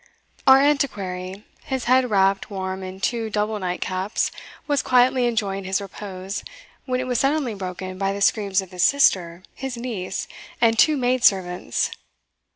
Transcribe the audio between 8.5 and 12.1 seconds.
of his sister, his niece, and two maid servants.